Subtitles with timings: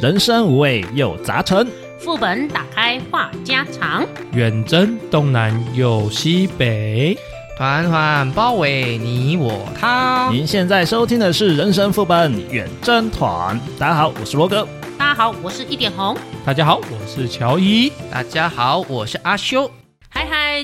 [0.00, 1.66] 人生无味又杂陈，
[1.98, 7.18] 副本打开话家常，远征东南又西北，
[7.56, 10.30] 团团包围你我他。
[10.30, 14.64] 您现在收听的是《人生副本远征团》，大家好，我是罗哥。
[14.96, 16.16] 大家好，我是一点红。
[16.46, 17.92] 大家好，我是乔伊。
[18.08, 19.68] 大家好，我是阿修。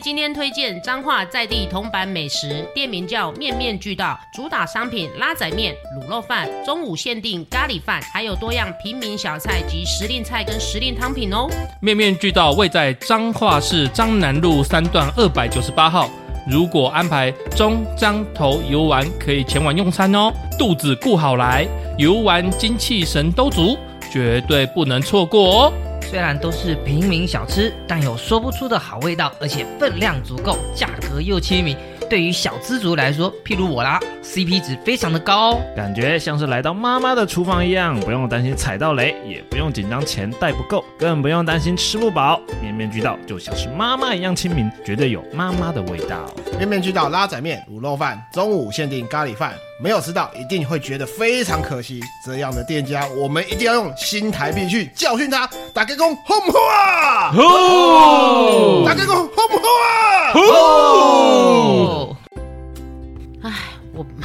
[0.00, 11.48] 今天推荐彰化在地铜板美食，店名叫面面俱到，主打商品拉仔面、卤肉饭、中午限定咖喱饭，还有多样平民小菜及时令菜跟时令汤品哦。
[11.80, 16.10] 面面俱到位在彰化市彰南路三段二百九十八号，
[16.50, 20.32] 如果安排中彰头游玩，可以前往用餐哦。
[20.58, 21.66] 肚子顾好来，
[21.98, 23.78] 游玩精气神都足，
[24.12, 25.72] 绝对不能错过哦。
[26.14, 31.76] 虽然都是平民小吃，但有说不出的好味道，而且分量足够，价格又亲民。
[32.08, 42.40] 对于小资族来说，譬如我啦，CP 值非常的高，感觉像是来到妈妈的厨房一样，不用担心踩到雷，也不用紧张钱带不够，更不用担心吃不饱。
[42.62, 46.24] 面面俱到，就像是妈妈一样亲民，绝对有妈妈的味道。
[46.58, 49.54] 面面俱到，拉仔面、卤肉饭，中午限定咖喱饭。
[49.82, 52.00] 没有吃到，一定会觉得非常可惜。
[52.24, 55.50] 这样的店家，我们一定要用新台币去教训他。
[55.74, 57.32] 打开工轰不好啊？
[57.36, 59.64] 哦，大家讲好不好
[62.00, 62.03] 啊？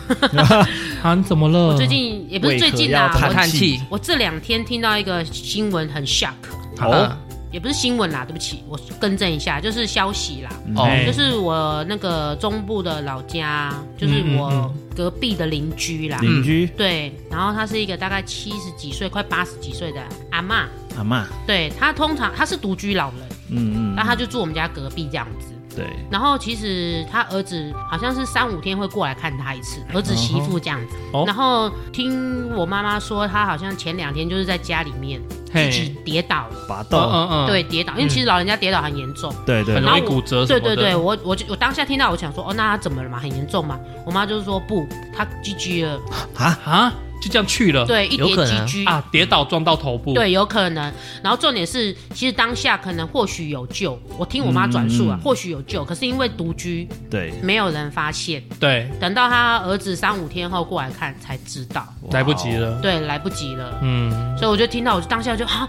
[0.10, 0.66] 哦，
[1.02, 1.68] 哎，我啊，你怎么了？
[1.68, 3.80] 我最近也不是最近啦，我叹气。
[3.90, 6.34] 我这两天听到一个新闻，很 shock。
[6.80, 7.16] 哦。
[7.52, 10.52] 也不是新闻啦，对不起，我更正一下，就是消息啦。
[10.76, 16.20] 哦，就是我那个中部的老家，就是我隔壁的邻居啦。
[16.22, 16.68] 邻居。
[16.78, 20.66] 对，然后他是一个大概七十几岁、快八十几岁的阿嬷。
[20.96, 21.24] 阿嬷。
[21.48, 23.20] 对，他通常他是独居老人。
[23.50, 23.96] 嗯嗯。
[23.96, 25.48] 然后他就住我们家隔壁这样子。
[25.80, 25.88] 对。
[26.12, 30.96] 然后其实他儿子好像是三五天会过来看他一次，儿子媳妇这样子。
[31.14, 31.24] 哦。
[31.26, 35.22] 然后听我妈妈说，他好像前两天就是在家里面。
[35.52, 40.46] 自己跌倒了，拔豆，嗯嗯，对，跌倒，因为其实老人家跌倒很严重，对对，很容易骨折。
[40.46, 43.18] 对对对，我我就我当下听到，我想说，哦，那他怎么了嘛？
[43.18, 43.80] 很严重嘛？
[44.06, 46.00] 我妈就是说不，他 GG 了，
[46.38, 50.92] 啊啊，就这样去了，对，一跌 GG 啊，跌倒撞到头部，对，有可能。
[51.22, 65.68] 然后重点是，其实当下可能或许有救，我听我妈转述啊，或许有救，可是因为独居，对，没有人发现，对，等到他儿子三五天后过来看才知道，来不及了，对，来不及了，嗯，所以我就听到，我就当下就啊。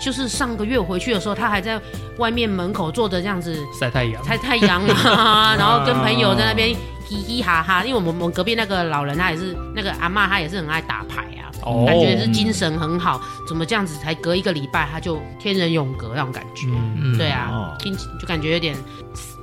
[0.00, 1.80] 就是上个月我回去的时候，他还在
[2.18, 6.74] 外面门口坐着这样子晒太阳，晒太阳啊， 然后跟朋友在那边
[7.16, 7.84] 嘻嘻哈哈。
[7.84, 13.20] 因为我们我们隔壁那个老人，他也是那个阿妈，他也是很爱打牌啊，哦、感觉是精神很好。
[13.46, 16.68] 怎么这样子才隔一个礼拜他就天人永隔那种感觉？
[16.96, 18.74] 嗯、对啊，哦、听就感觉有点。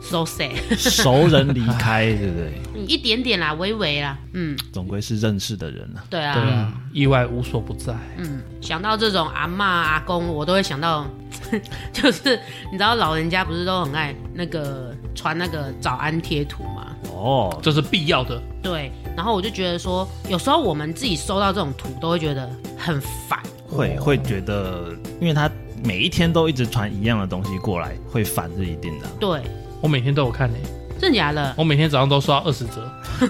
[0.10, 2.52] So sad，熟人离开，对不对？
[2.88, 6.04] 一点点啦，微微啦，嗯，总归是认识的人啊。
[6.10, 7.94] 对啊，对啊，意外无所不在。
[8.18, 11.06] 嗯，想到这种阿妈阿公，我都会想到，
[11.94, 12.40] 就是
[12.72, 16.88] 你知道老人家不是都很爱那个传那个早安贴图吗？
[17.14, 18.42] 哦，这是必要的。
[18.64, 25.48] 对，然后我就觉得说，有时候我们自己收到这种图，都会觉得很烦，会会觉得，因为他
[25.84, 29.08] 每一天都一直传一样的东西过来，会烦是一定的。
[29.20, 29.42] 对。
[29.82, 30.70] 我每天都有看呢、欸，
[31.00, 31.54] 真假的？
[31.58, 32.92] 我每天早上都刷二十折。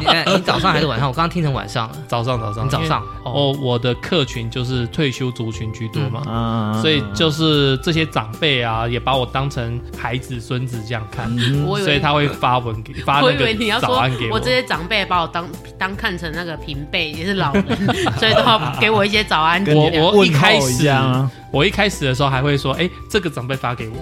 [0.00, 1.08] 你你早上还是晚上？
[1.08, 1.96] 我刚刚听成晚上了。
[2.06, 3.56] 早上早上，你早上哦。
[3.60, 14.34] 我的客群就是退休族群居多嘛，嗯、所以就是这些长辈啊，也把我当成孩子孙子这样看，嗯、所以他会发文给发那个早安给我。
[14.34, 15.46] 我这些长辈把我当
[15.78, 17.64] 当看成那个平辈，也是老人，
[18.18, 19.64] 所以都要给我一些早安。
[19.66, 23.96] 我我一开始啊我一开始的时候还会说，哎、欸，这个长辈发给我。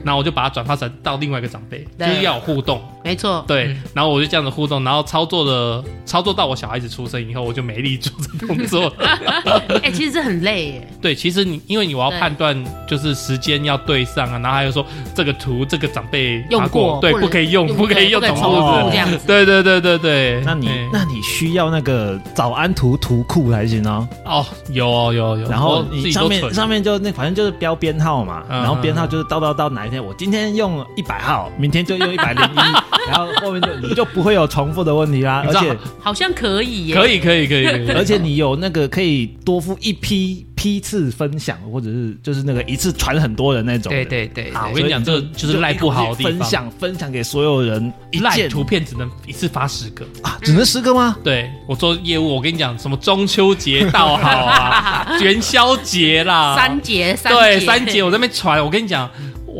[0.00, 8.92] 嗯，然后我就把它转发成到另外一个长辈，就是要有互动，没错，对，嗯、然后我就这样子互动，然后操作的操作到我小孩子出生以后，我就没力做这动作。
[9.82, 10.88] 哎、欸，其实这很累耶。
[11.00, 12.56] 对，其实你因为你我要判断
[12.86, 14.84] 就是时间要对上啊，然后还有说
[15.14, 19.26] 这个图这个长辈用过，对，不可以用，不可以用重复这样子。
[19.26, 24.08] 对对对对对，那你那你需要那个早安图图库才行哦。
[24.24, 32.56] 哦，有哦有有，然后你上面上面就那反正就是标编号嘛，然后编号就是到到到哪一天，我今天用一百号，明天就用一百零一，
[33.10, 35.44] 然后后面就你就不会有重复的问题啦。
[35.46, 40.46] 而且好像可以耶，可以可以可以， 而且你有那个可以多付一批。
[40.60, 43.90] 批次分享，或者是就是那个一次传很多人那种。
[43.90, 46.32] 对对对，啊，我跟你讲，这就是赖不好的地方。
[46.38, 51.16] 分享分享给所有人，一赖图片只能一次发十个啊，只能十个吗？
[51.24, 59.08] 对，我做业务，我跟你讲，什么中秋节到好啊，元宵节啦，三节三对三节，我在那边传，我跟你讲。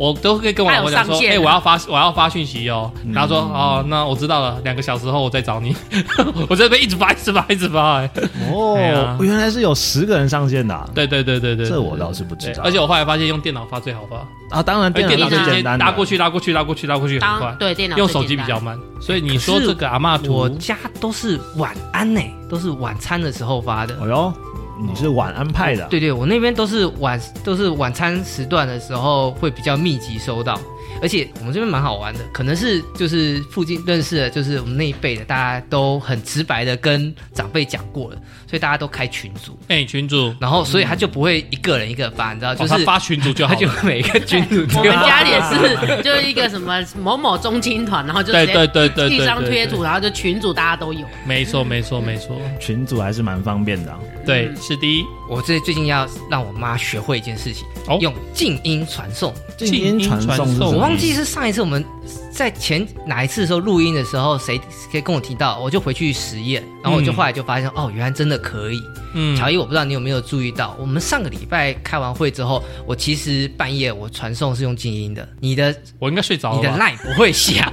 [0.01, 2.91] 我都会跟我老婆讲说，哎、欸，我要发我要发讯息哦。
[3.13, 5.75] 然后说，嗯、哦，那我知道了，两个小时后我再找你。
[6.49, 7.97] 我这边一直发，一直发，一直发。
[7.99, 8.09] 哎，
[8.51, 10.89] 哦，啊、原来是有十个人上线的、啊。
[10.95, 12.63] 对对对对对，这我倒是不知道。
[12.63, 14.57] 而且我后来发现用电脑发最好发。
[14.57, 17.55] 啊，当然电脑最简单，拉过去拉过去拉过去拉过去很快。
[17.59, 18.75] 对，电脑用手机比较慢。
[18.99, 23.95] 所以你说这个阿嬷图，我家都是晚安呢，都是晚餐的时候发的。
[24.01, 24.33] 哎呦。
[24.81, 25.85] 你是晚安派的？
[25.87, 30.59] 对对，我那边都是晚，都是晚餐时段的时候会比较密集收到。
[31.01, 44.57] 而且我们这边蛮好玩的，可能是就是附近认识的，就是我们那一辈的，大家都很直白的跟长辈讲过了，所以大家都开群组，哎、欸，群组，然后所以他就不会一个人一个发，你知道，就是、哦、他发群组就好， 他就每一个群组。
[44.77, 51.07] 我们家里也是，就是一个什么某某中青团，然后就对对对对地上贴图，然后就群组大家都有。
[51.25, 53.97] 没错，没错，没错，群组还是蛮方便的、啊。
[54.25, 55.05] 对，是第一。
[55.29, 59.33] 我最最近要让我妈学会一件事情，哦、用静音传送。
[59.57, 61.83] 静音传送，我忘记是上一次我们
[62.31, 64.59] 在前哪一次的时候录音的时候，谁
[64.91, 68.83] 谁跟我提到，我就回去实验，然后我就后来就发现，嗯、哦，原来真的可以。
[69.13, 77.71] 嗯，乔伊，我不知道你有没有注意到，我们上个礼拜开完会之后，我其实半夜我传送是用静音的，你的我应该睡着了，你的 line 不会响，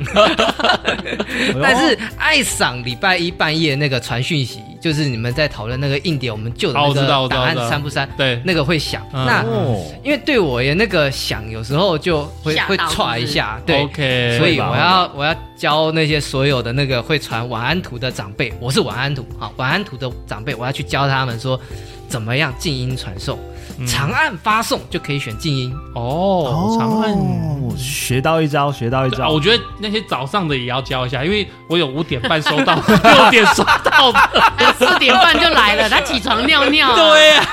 [1.62, 8.08] 但是爱赏礼拜一半夜那个传讯息，就是你们在讨论那个硬点，我们旧的那个档案删不删？
[8.16, 9.06] 对，那个会响。
[9.12, 21.38] 嗯、那、哦、因为对我也，那个响有时候就会会歘一下，对，OK，所以我要我要教那些所有的那个会传晚安图的长辈，我是晚安图，啊，晚安图的长辈，我要去教他们。
[21.38, 21.60] 说
[22.08, 23.38] 怎么样静音传送，
[23.86, 26.76] 长按发送就可以选静音哦。
[26.78, 29.28] 长按，学到一招，学到一招。
[29.28, 34.18] 我觉得那些早上的也要教一下，因为我有五点半收到， 六点收到的，
[34.78, 36.94] 四点半就来了，他起床尿尿。
[36.94, 37.44] 对呀，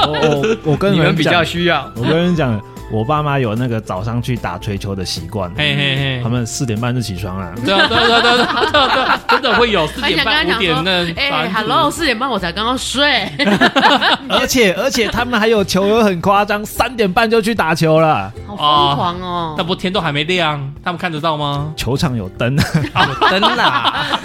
[0.08, 2.58] 我我跟你们比较需要，我跟你讲。
[2.90, 7.52] 我爸妈有那个早上去打槌球的习惯，嘿嘿嘿，他们四点半就起床了。
[7.64, 8.36] 对啊，对对对对
[8.70, 11.12] 对对，真的会有 四点半五点的。
[11.16, 13.28] 哎，Hello，四点半我才刚刚睡。
[14.28, 19.54] 而且而且他们还有球友很夸张，三点半就去打球了，好疯狂哦！
[19.56, 21.72] 那不天都还没亮，他们看得到吗？
[21.76, 24.20] 球场有灯，有灯啦。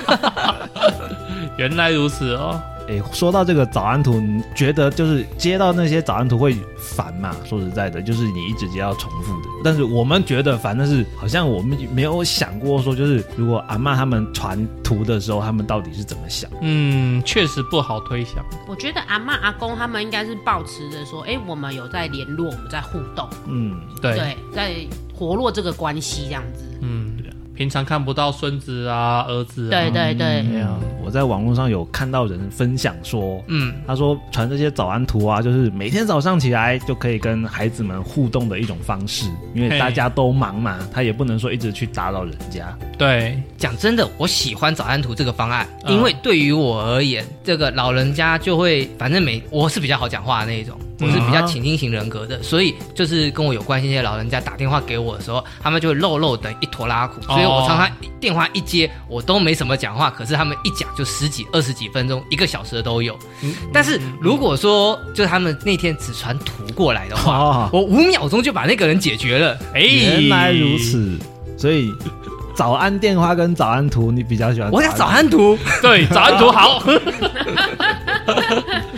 [1.58, 2.60] 原来如此哦。
[2.90, 7.36] 哎，说到这个早安图，你觉得就是接到那些早安图会烦吗？
[7.46, 9.48] 说实在的，就是你一直接到重复的。
[9.64, 16.50] 但是我们觉得烦的是，好像我们没有想过说，就是如果阿妈他们传图的时候，他们到底是怎么想？
[16.62, 18.44] 嗯，确实不好推想。
[18.68, 23.30] 我觉得阿妈阿公他们应该是保持着说，哎，我们有在联络，我们在互动。
[23.46, 24.76] 嗯，对，对，在
[25.14, 26.66] 活络这个关系这样子。
[26.82, 27.18] 嗯。
[27.60, 29.70] 平常看不到孙子啊，儿子啊。
[29.70, 30.66] 对对对，
[31.04, 42.74] 我在网络上有看到人分享说，嗯，他说传这些早安图啊，就是每天早上起来就可以跟孩子们互动的一种方式，因为大家都忙嘛，他也不能说一直去打扰人家。
[42.98, 50.80] 对，讲真的，我喜欢早安图这个方案，因为对于我而言，嗯、这个老人家就会，反正每我是比较好讲话的那一种。
[51.00, 63.18] 我是比较倾听型人格的，所以就是跟我有关系那些老人家打电话给我的时候，他们就会漏漏的一坨拉苦，所以我常常电话一接，我都没什么讲话，可是他们一讲就十几、二十几分钟、一个小时的都有。
[63.74, 69.58] 但是如果说就是他们那天只传图过来的话，我五秒钟就把那个人解决了。
[69.74, 71.18] 哎，原来如此，
[71.58, 71.92] 所以
[72.54, 74.70] 早安电话跟早安图你比较喜欢？
[74.70, 76.84] 我讲早安图，对，早安图好。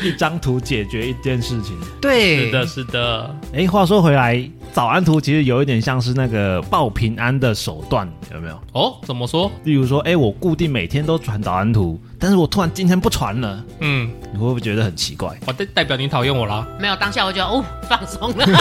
[0.02, 3.36] 一张图解决一件事情，对，是的，是的。
[3.54, 4.44] 哎，话说回来，
[4.74, 8.60] 早安图其实有一点像是那个报平安的手段，有没有？
[8.74, 9.52] 哦，怎么说？
[9.64, 15.30] 例如说，哎，我固定每天都传早安图，但是我突然今天不传了，嗯，你会不会觉得很奇怪？
[15.46, 16.68] 我代代表你讨厌我了？
[16.80, 18.46] 没有，当下我觉得哦，放松了。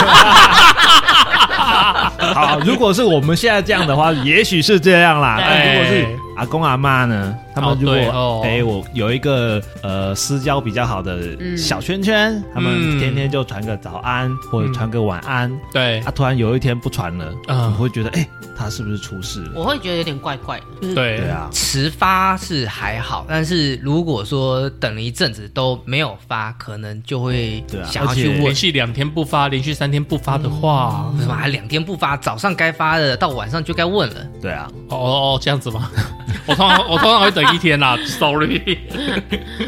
[2.33, 5.37] 好，如果是我们现在这样的话，也许是这样啦。
[5.39, 6.07] 但如果是
[6.37, 7.35] 阿公阿妈呢？
[7.53, 15.51] 他们如果哎、哦欸，我有一个呃私交比较好的小圈圈，嗯、他们天天就传个早安、嗯、或者传个晚安。
[15.71, 19.51] 对，他、啊、突然有一天不传了，嗯，我会觉得哎、欸，他是不是出事了？
[19.55, 20.93] 我会觉得有点怪怪的。
[20.93, 28.41] 对对啊，迟发是还好，但是如果说等了一阵子都没有发，可能就会想要去问。
[28.41, 34.15] 连续两天不发，连续三天不发的话，什么还两天不发，早上该发的到晚上就该问了。
[34.41, 35.89] 对啊，哦哦哦，这样子吗？
[36.47, 38.61] 我通常我通常会等一天啦， sorry。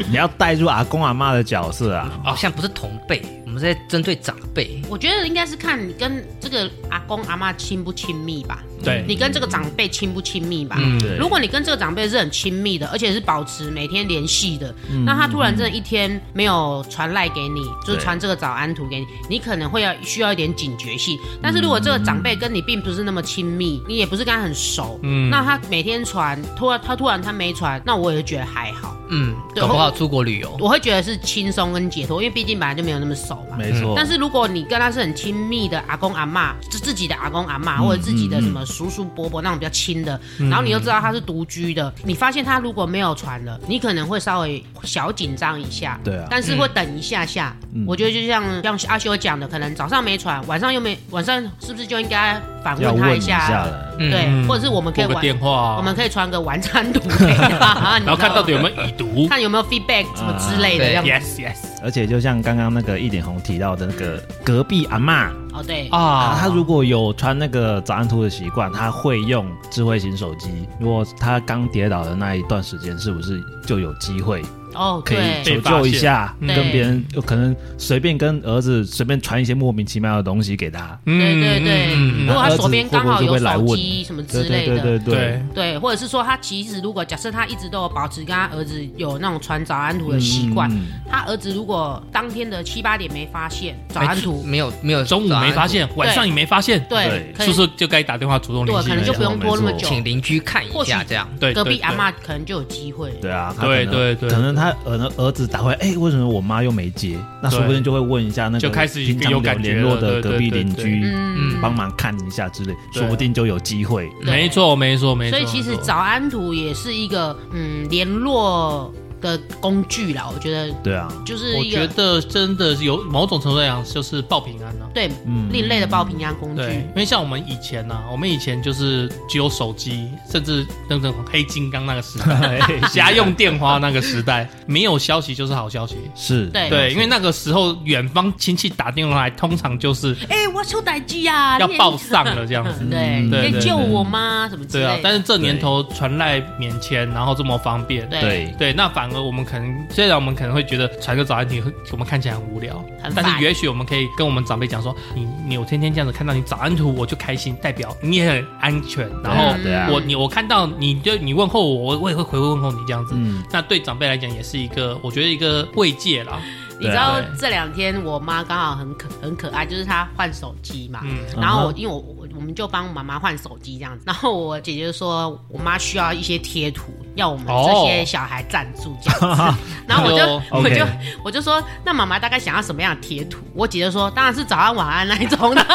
[0.08, 3.22] 你要带入阿公阿妈的角色啊，好像不是同辈。
[3.54, 4.82] 们在针对长辈。
[4.88, 8.62] 我觉得应该是看你跟这个阿公阿妈亲不亲密吧。
[8.82, 10.76] 对，你跟这个长辈亲不亲密吧？
[10.78, 21.18] 嗯，如果你跟这个长辈是很亲密的，而且是保持每天联系的，嗯、那他突然真的一天没有传赖给你，嗯、就是传这个早安图给你，你可能会要需要一点警觉性。
[21.40, 28.94] 但是如果这个长辈跟你并不是那么亲密，你也不是跟他很熟，嗯，那他每天传，突然他突然他没传，那我也觉得还好。
[29.08, 33.56] 嗯，搞不好出国旅游，我会觉得是轻松跟解脱，因为毕竟本来就没有那么熟嘛。
[33.56, 33.94] 没错。
[33.96, 45.98] 但是如果你跟他是很亲密的阿公阿嬷，就自己的阿公阿嬷，或者自己的什么叔叔伯伯那种比较亲的，然后你又知道他是独居的，你发现他如果没有传了，你可能会稍微小紧张一下。
[46.04, 46.26] 对啊。
[46.30, 47.54] 但是会等一下下，
[47.86, 53.66] 我觉得就像像阿修讲的，可能早上没传，晚上又没，晚上是不是就应该反问他一下？
[53.98, 60.84] 对，或者是我们可以个电话，我们可以传个晚餐图给他，然后看到底有没有已读，看有没有 feedback 什么之类的。
[61.02, 61.73] Yes yes。
[61.84, 70.66] 而且就像刚刚那个一点红提到的那个隔壁阿嬷哦，对啊，他如果有穿那个早安图的习惯，他会用智慧型手机。
[70.80, 74.42] 如果他刚跌倒的那一段时间，是不是就有机会？
[74.74, 80.98] 哦，可以求救一下，跟别人有可能随便跟儿子随便传一些莫名其妙的东西给他。
[81.04, 81.94] 对对对，
[82.26, 90.70] 如果他手边刚好有手机什么之类的，对对对对，或者是说他其实如果假设他一直都有保持跟他儿子有那种传早安图的习惯，
[91.10, 98.88] 他儿子如果当天的七八点没发现早安图，没有没有中午没发现，晚上也没发现，对，是不是就该打电话主动联系？
[98.88, 101.28] 对，可能就不用拖那么久，请邻居看一下这样。
[101.38, 103.10] 对，隔壁阿妈可能就有机会。
[103.20, 105.46] 对啊，对对对，可能他儿儿子。
[105.46, 107.18] 打回来，哎，为什么我妈又没接？
[107.42, 114.10] 那说不定就会问一下那个就开始平常有联络的隔壁邻居，嗯，帮忙看一下之类，说不定就有机会。
[114.22, 115.38] 没错，没错，没错。
[115.38, 118.92] 所以其实早安图也是一个嗯联络
[119.24, 120.70] 的工具啦，我觉得。
[120.84, 124.84] 对啊，就是我觉得真的有某种程度来讲，就是报平安呢。
[124.92, 125.10] 对，
[125.50, 126.62] 另类的报平安工具。
[126.62, 132.60] 因为像我们以前呢，我们以前就是只有手机，甚至等等黑金刚那个时代，
[132.92, 135.96] 家用电话那个时代，没有消息就是好消息。
[136.14, 142.84] 是，对对，因为那个时候远方亲戚打电话来，通常就是哎，我出歹机啊，要报丧了这样子。
[142.90, 144.46] 对，可以救我吗？
[144.50, 144.90] 什么之类的。
[144.90, 148.08] 对啊，但是这年头传赖免签，然后这么方便。
[148.10, 151.54] 对对，那反而我们可能虽然我们可能会觉得传个早安图，
[151.92, 159.08] 我们看起来很无聊，但是也许我们可以跟我们长辈讲说，你你我天天这样子看到你早安图，我就开心，代表你也很安全。
[159.22, 159.54] 然后
[159.92, 163.14] 我你我看到你就你问候我，我也会回问候你这样子。
[163.50, 166.40] 那对长辈来讲也是一个，我觉得一个慰藉啦。
[166.76, 176.84] 你知道这两天我妈刚好很可很可爱，就是她换手机嘛，嗯然后我因为我我们就帮妈妈换手机这样子，然后我姐姐就说我妈需要一些贴图。
[177.14, 179.54] 要我们这些小孩赞助这样子，
[179.86, 180.84] 然后我就我就
[181.26, 183.38] 我就说，那妈妈大概想要什么样的贴图？
[183.54, 185.64] 我姐姐说，当然是早安晚安那一种的。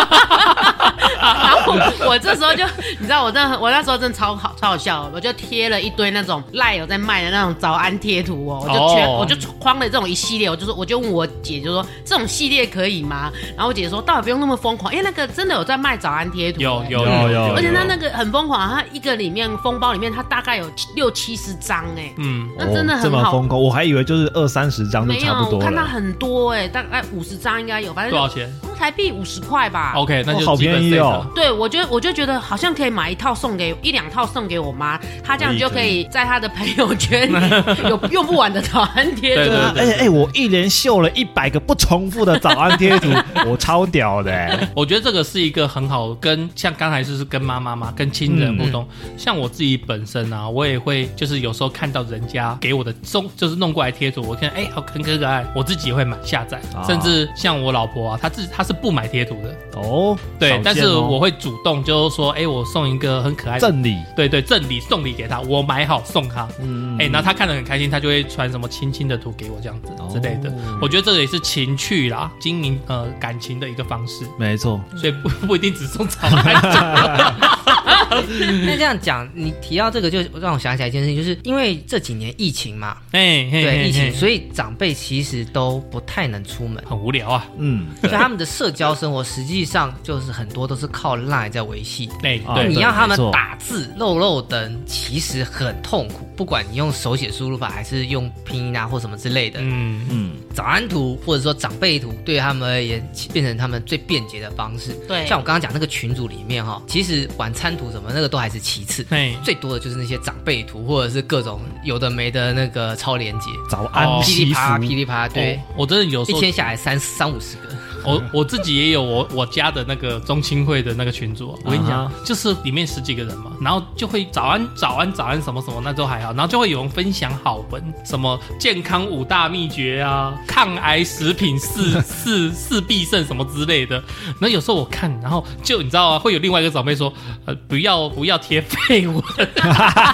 [1.21, 1.73] 然后
[2.07, 2.65] 我这时候就，
[2.99, 13.31] 你知道，我那我那时候真的超好超好笑，我就贴了一堆那种赖有在卖的那种早安贴图哦，我就全我就框了这种一系列，我就说我就问我姐，就说这种系列可以吗？
[13.55, 21.39] 然后我姐说，倒也不用那么疯狂，因为那个真的有在卖早安贴图，有有有有，而且他那个很疯狂，他一个里面封包里面，他大概有六七。
[21.39, 28.51] 十张哎，嗯，那真的很好，这么疯狂，我还以为就是二三十张就差不多看到很多哎，大概五十张应该有，反正多少钱？
[28.77, 29.93] 台币五十块吧。
[29.95, 31.25] OK，那就好便宜哦。
[31.33, 37.33] 对，我觉得我就觉得好像可以买一套送给一两套送给我妈，她这样就可以在她的朋友圈里
[37.89, 39.53] 有用不完的早安贴图。
[39.77, 43.07] 哎哎，我一连秀了一百个不重复的早安贴图，
[43.49, 44.67] 我超屌的。
[44.75, 48.87] 我觉得这个是一个很好跟像刚才就是跟妈妈嘛，跟亲人互动。
[49.17, 51.09] 像我自己本身啊，我也会。
[51.15, 56.61] 就是有时候看到人家给我的送，就是弄过来贴图，我看哎，好很可爱，我自己也会买下载。
[56.85, 70.53] 甚至像我老婆啊，她自她是不买贴图的哦，对，但是我会主动就是说，哎，我送一个很可爱的赠礼，对对，赠礼送礼给她，我买好送她，嗯，哎，然后她看得很开心，她就会传什么亲亲的图给我这样子之类的。
[70.81, 74.25] 我觉得这个也是情趣啦，经营呃感情的一个方式。
[74.37, 77.78] 没错，所以不不一定只送早安。
[78.65, 87.47] 那这样讲，你提到这个，就让我想起来一件事情，就是因为这几年疫情嘛，哎，对疫情，所以长辈其实都不太能出门，很无聊啊。
[87.57, 92.09] 嗯，所以他们的社交生活实际上就是很多都是靠 LINE 在维系。
[92.21, 96.27] 对，你让他们打字、漏漏灯，其实很痛苦。
[96.35, 104.93] 不管你用手写输入法还是用拼音啊或什么之类的，嗯嗯，早安图或者说长辈图，对他们而言变成他们最便捷的方式。
[105.07, 117.69] 对，像我刚刚讲那个群组里面哈，其实晚餐图什么那个都还是其次，对，最多的就是那些长辈图或者是各种有的没的那个超连接，早安噼里啪啦噼里啪啦，对，我真的有时候一天下来三三五十个。
[118.03, 122.23] 我我自己也有我我家的那个中青会的那个群组，我跟你讲，uh huh.
[122.23, 134.01] 就是里面十几个人嘛，然后就会早安早安早安什么什么，那都还好，然后就会有人分享好文，什么健康五大秘诀啊，抗癌食品四 四四必胜什么之类的。
[134.39, 137.11] 那有时候我看，然后就你知道啊，会有另外一个长辈说，
[137.45, 139.21] 呃，不要不要贴废文，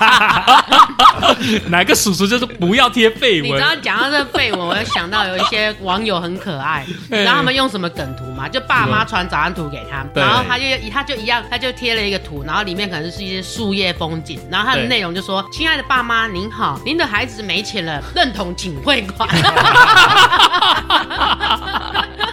[1.70, 3.52] 哪个叔叔就是不要贴废文。
[3.52, 7.66] 你知道讲到这个废文，我就想到有一些网友很可爱，你知道他们用。
[7.76, 8.48] 什么梗图嘛？
[8.48, 19.28] 就爸妈传早安图给他，然后他就他就一样，他就贴了一个图，然后里面可能是一些树叶风景，然后他的内容就说：“亲爱的爸妈，您好，您的孩子没钱了，认同请汇款。”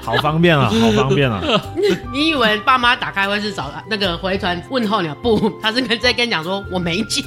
[0.03, 1.41] 好方便啊， 好方便啊！
[2.13, 5.09] 你以为爸妈打开会是找那个回传问候你？
[5.23, 7.25] 不，他是跟在跟你讲说：“我没钱。”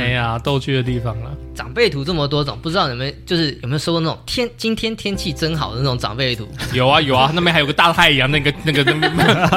[0.00, 1.30] 哎呀，逗趣的地方了。
[1.56, 6.46] 长辈图这么多种，不知道你们就是有没有收过那种天今天天气真好的那种长辈图？
[6.74, 9.08] 有啊有啊，那边还有个大太阳，那个那个那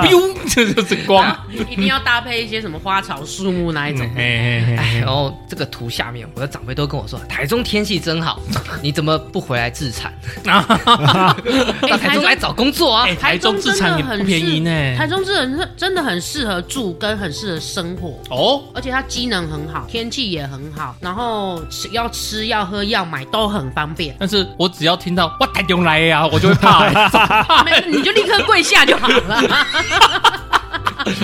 [0.01, 1.37] 个，呦，这就是光。
[1.69, 4.09] 一定要搭配一些什么花草树木那一种。
[4.15, 8.39] 哎，然后这个图下面，我的长辈都跟我说，台中天气真好，
[8.81, 10.13] 你怎么不回来自产？
[10.45, 13.05] 到台中来找工作啊！
[13.19, 14.69] 台中自产也不便宜呢。
[14.97, 21.61] 台中真的真的很适合住，跟很适合生活哦，而且它机能很好，天气也很好，然后。
[21.91, 29.41] 要吃要喝要买都很方便，但是我只要听到哇台中来呀，我就会怕， 欸，没你就立刻跪下就好了。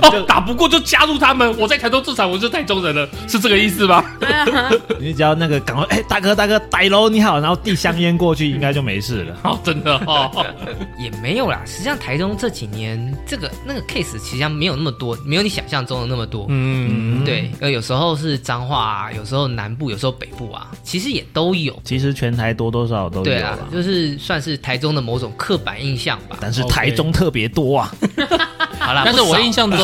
[0.02, 1.58] 哦，打不过就加入他们。
[1.58, 4.04] 我在台中自产，我就是台中人了，是这个意思吗？
[5.00, 9.38] 你只要那个赶快，哎，大哥大哥，歹楼你好，然后递香烟过去，应该就没事了。
[9.44, 10.46] 哦，真的哦，
[10.98, 11.62] 也没有啦。
[11.66, 16.46] 实际上台中这几年这个那个 case 实际上没有那么多，没有你想象中的那么多。
[16.50, 21.78] 嗯，对，呃，有时候是彰化啊，有时候南部，有时候北部啊，其实也都有。
[21.84, 23.24] 其实全台多多少少都有。
[23.24, 26.38] 对啊，就是算是台中的某种刻板印象吧。
[26.40, 27.94] 但是台中特别多啊。
[28.86, 29.80] 好了，但是我印象中，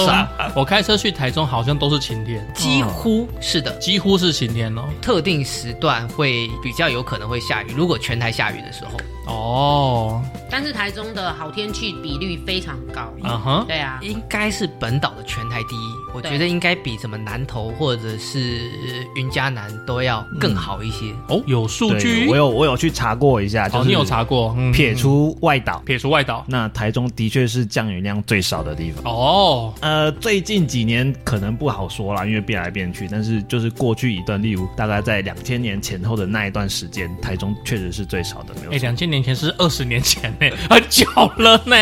[0.55, 4.83] 我开车去台中好像都是晴天，几乎是的，几乎是晴天哦。
[5.01, 8.91] 特定时段会比较有可能会下雨，如果全台下雨的时候。
[9.27, 18.71] 哦，但是台中的好天气比率非常高，嗯哼，对啊，应该是本岛的全台第一，我觉得应该比什么南投或者是
[19.15, 21.13] 云嘉南都要更好一些。
[21.29, 24.53] 哦，有数据，我有我有去查过一下，哦，你有查过？
[24.73, 29.01] 撇除外岛，撇除外岛，那台中的确是降雨量最少的地方。
[29.05, 38.71] 哦，呃，最近几年可能不好说啦，因为变来变去，但是就是过去一段，例如大概在两千年前后的那一段时间，台中确实是最少的，没有。
[38.73, 39.21] 哎，两千年。
[39.21, 41.05] 前是二十年前呢，很久
[41.37, 41.75] 了呢。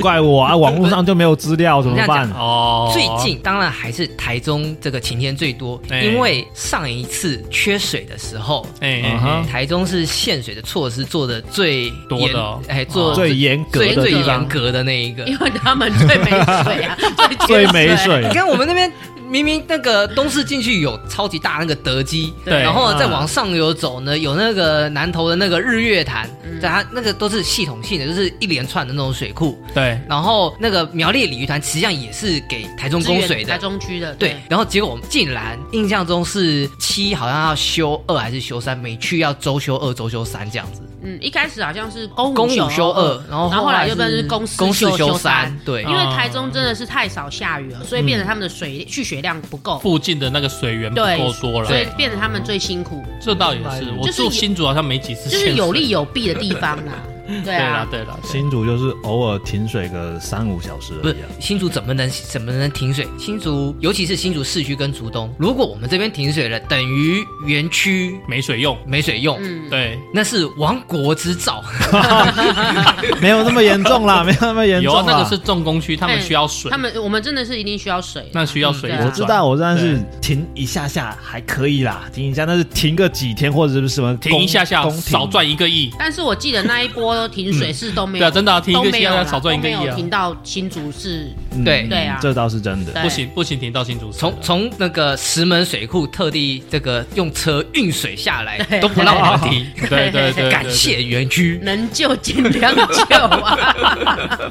[0.00, 2.26] 怪我啊，网络上就没有资料，怎么办？
[2.32, 16.30] 哦，最近当然还是台中这个晴天最多，因为上一次缺水的时候，哎，台中是限水的措施做的最多的，哎，做最严格、最严格的那一个，因为他们最没
[16.64, 16.96] 水啊，
[17.46, 18.24] 最没水。
[18.26, 18.90] 你看我们那边。
[19.28, 26.28] 明明那个东势进去有超级大那个德基，对，然后再往上游走呢，有那个南投的那个日月潭，
[26.60, 29.58] 在它那个都是系统性的，就是一连串的那种水库。
[29.74, 34.14] 对，然后那个苗栗鲤鱼潭实际上也是给台中供水的，台中区的。
[34.14, 40.82] 对，然后结果我们竟然印象中是七好像要修二还是修三，每区要周休二周休三这样子。
[41.00, 45.56] 嗯，一开始好像是公公五休二，然后后来又变成是公公四休三。
[45.64, 53.02] 对，因为台中真的是太少下雨了，所以变成他们的水蓄水量不够，附近的那个水源不够多了，所以变得他们最辛苦。
[53.20, 57.02] 这倒也是，我住新竹好像没几次，就是有利有弊的地方啊。
[57.44, 61.02] 对啊，对了，新竹就是偶尔停水个三五小时而已。
[61.02, 63.06] 不是新竹怎么能怎么能停水？
[63.18, 69.38] 新竹尤其是新竹市区跟竹东，如果我们这边停水了，等于园区没水用，没水用。
[69.40, 71.62] 嗯，对，那是亡国之兆。
[73.20, 74.92] 没有那么严重啦， 没有那么严重。
[74.92, 76.70] 有啊，那个是重工区，他们需要水。
[76.70, 78.90] 他们我们真的是一定需要水，那需要水。
[79.04, 85.90] 我知道，我真的是停一下下还可以啦，停一下，但是停个几天或者是什么停一下下少赚一个亿。
[85.98, 87.88] 但是我记得那一波停水是。
[87.98, 89.94] 都没有，对啊，真的啊，停一个没有少赚一个亿啊！
[89.96, 91.32] 停到新竹市，
[91.64, 91.86] 对。
[91.88, 103.58] 对啊，这倒是真的，不行不行，停到新竹市，从从那个石门水库特地这个用车运水下来，都不让我们停， 对对对，感谢园区，能救尽量救啊！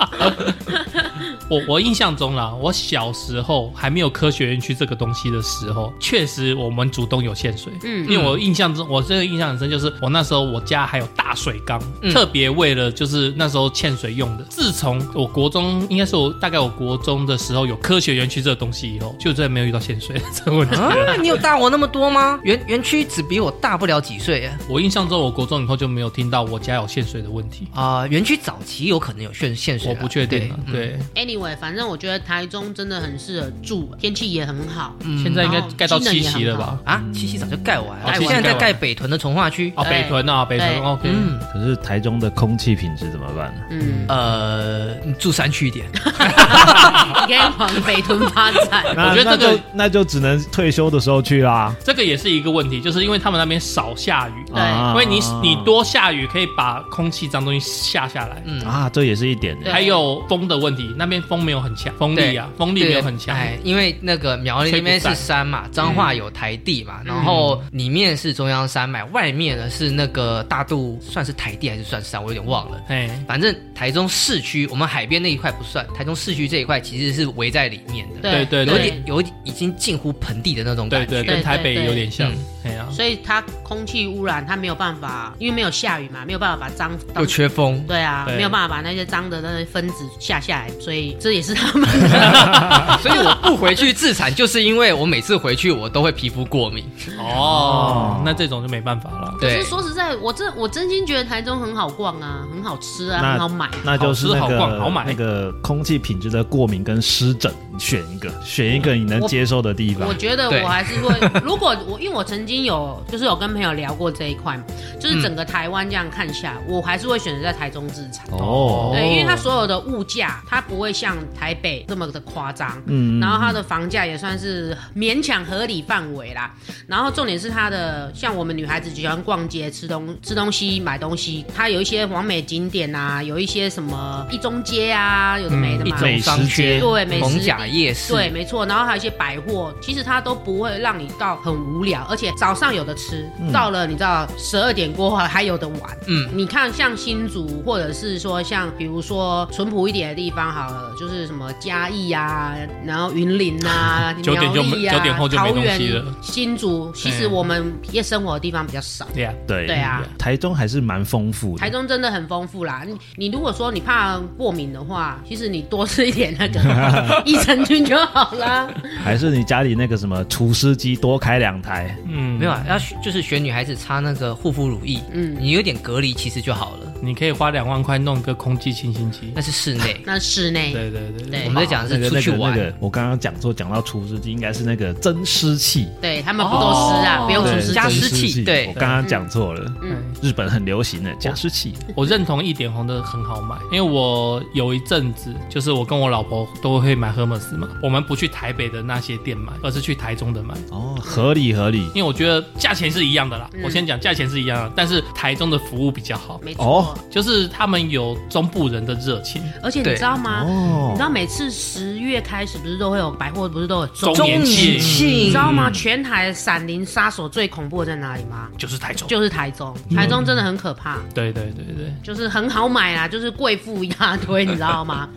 [1.50, 7.72] 我我印象中啦，我小时候还没有科学园区这个东西的时候，确实我们主动有限水。
[7.86, 14.44] 嗯，因为我印象中，我这个印象很深，就是我那时候我家还有大水缸，嗯、特别为了就是那时候欠水用的。
[14.50, 20.76] 自从我国中，应该是我大概我国中的时候有科学园区这个东西以后，就再也没有遇到欠水这个问题。
[20.76, 22.40] 啊，你有大我那么多吗？
[22.44, 24.58] 园园区只比我大不了几岁啊。
[24.70, 28.06] 我印象中，我国中以后就没有听到我家有限水的问题啊。
[28.08, 30.52] 园区早期有可能有限限水，我不确定。
[30.72, 34.96] 对，对，anyway，反正我觉得台中真的很适合住，天气也很好。
[35.02, 36.80] 嗯，现在应该盖到七期了吧？
[36.86, 39.74] 啊，七期早就盖完了，现在在盖北屯的从化区。
[39.76, 41.10] 哦，北屯啊，北屯 OK。
[41.12, 43.62] 嗯，可是台中的空气品质怎么办呢？
[43.72, 45.86] 嗯，呃，住山区一点，
[47.22, 48.84] 应该往北屯发展。
[48.96, 51.76] 我觉得这个那就只能退休的时候去啦。
[51.84, 58.42] 这个也是一个问题，就是因为他们那边少下雨，对，因为你你多下雨可以把空气脏东西下下来。
[58.46, 59.58] 嗯啊，这也是一点。
[59.66, 63.36] 还有风的问题，那边风没有很强，风力啊，风力没有很强。
[63.36, 72.22] 哎，因为那个苗栗那边是山嘛，彰化有台地嘛，然后里面是中央山脉，外面呢是那个大肚，算是台地还是算山？
[72.22, 72.82] 我有点忘了。
[72.88, 78.22] 哎，反正台中市区，我们海边那一块不算，台中市区这一块其实是围在里面的。
[78.22, 82.32] 对对，有点有已经近乎盆地的那种感觉，对对，跟台北有点像。
[82.64, 87.82] 哎呀，所以它空气污染，它没有办法，因为没有下雨嘛，没有办法把脏又缺风。
[87.88, 92.98] 对啊，没有办法把那些脏的那些分子下下来，所以这也是他们的。
[93.02, 96.84] 所以我不回去自产，就是因为我每次回去我都会皮肤过敏。
[97.20, 99.34] 哦，那这种就没办法了。
[99.40, 103.70] 对，可是说实在，我真我真心觉得台中很好逛啊，很好吃啊，很好买。
[103.84, 110.08] 那就是好逛好买那个空气品质的过敏跟湿疹，选一个，选一个你能接受的地方。
[110.08, 114.60] 我觉得我还是会， 如果我因为我曾经有就是有跟朋友聊过这一块，
[115.00, 118.26] 就是整个台湾这样看下，我还是会选择在台中自产。
[118.32, 126.54] 哦，对，因为它所有的物价，它不会像台北这么的夸张，嗯，然后它的房价也算是勉强合理范围啦。
[126.88, 138.66] 然后重点是它的，像我们女孩子喜欢逛街、吃东吃东西、买东西，它有一些完美景点啊，有一些什么一中街啊，有的没的嘛，美食街，对，美食甲夜市，对，没错。
[138.66, 145.80] 然后还有一些百货，其实它都不会让你到很无聊，而且早上有的吃，到了你知道十二点过后还有的玩。
[146.08, 156.06] 嗯，你看像新竹，或者是说像比如说淳朴一点的地方好了，就是什么嘉义啊，然后云林啊， 九点就九点后就没东西了。
[156.22, 159.08] 新竹其实我们夜生活的地方比较少。
[159.14, 161.60] 对啊，对对啊，台中还是蛮丰富的。
[161.60, 162.84] 台中真的很丰富啦。
[162.86, 166.60] 你你如果说你怕过敏的话，其实你多吃一点那个
[167.26, 168.68] 益生菌就好啦。
[169.04, 171.96] 还是你家里那个什么除湿机多开两台。
[172.08, 175.00] 嗯，没有啊，要就是选女孩子擦那个护肤乳液。
[175.12, 176.87] 嗯，你有点隔离其实就好了。
[177.02, 180.74] 你可以花两万块弄个空气清新机，那是室内，那室内。
[180.74, 182.52] 对对对对，我们在讲的是出去玩。
[182.52, 185.88] 那个我刚刚讲说讲到除湿机，应该是那个增湿器。
[186.02, 188.44] 对他们不都湿啊，不用除湿，加湿器。
[188.44, 189.72] 对，我刚刚讲错了。
[189.84, 191.74] 嗯，日本很流行的加湿器。
[191.96, 200.54] 我认同一点红的很好买，因为我有一阵子就是我跟我老婆都会买 Hermes 嘛，我们不去台北的那些店买，而是去台中的买。
[200.72, 203.50] 哦，合理合理，因为我觉得价钱是一样的啦。
[203.64, 206.40] 我先讲价钱是一样的，但是台中的服务比较好。
[206.44, 209.42] 没错，就是他们有中部人的热情。
[209.64, 210.44] 而且你知道吗？
[210.90, 214.76] 你知道每次十月开始不是都会有百货，不是都有中年庆？
[215.08, 215.70] 你知道吗？
[215.72, 218.50] 全台闪灵杀手最恐怖的在哪里吗？
[218.58, 219.76] 就是台中，就是台中。
[219.96, 220.98] 台中真的很可怕。
[221.14, 225.08] 对对对对，就是很好买啊，就是贵妇一大堆，你知道吗？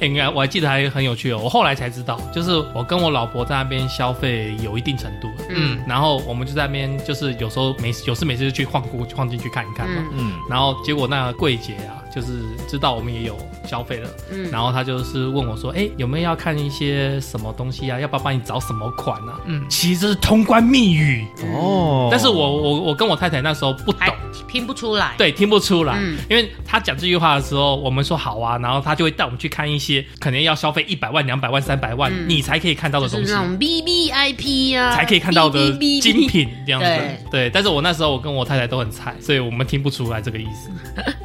[0.00, 1.40] 哎， 你看我还记得还很有趣哦。
[1.42, 17.98] 我后来才知道，就是我跟我老婆在那边消费有一定程度，嗯，然后我们就在那边，就是有时候没有事没事就去晃过晃进去看一看嘛，嗯，然后结果那个柜姐啊，就是知道我们也有消费了，嗯，然后她就是问我说，哎，有没有要看一些什么东西啊？
[17.98, 19.40] 要不要帮你找什么款啊？
[19.46, 21.26] 嗯，其实是通关密语。
[21.54, 24.00] 哦，但是我我我跟我太太那时候不懂，
[24.48, 36.86] 听不出来，对，听不出来，嗯，因为他讲这句话的时候，我们说好啊，然后他就会带我们去看一些可能要消费一百万、两百万、三百万，你才可以看到的东西，就是那种 V V I P 啊，才可以看到的精品这样子，
[37.30, 40.70] 对，但是我那时候我跟我太太都很菜，所以我们听不出来这个意思。